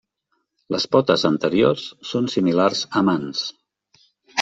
[0.75, 3.49] Les potes anteriors són similars a mans.